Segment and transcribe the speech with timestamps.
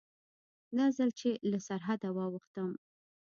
[0.77, 2.71] دا ځل چې له سرحده واوښتم.